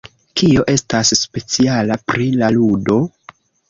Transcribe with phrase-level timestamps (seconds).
[0.39, 3.03] Kio estas speciala pri la ludo?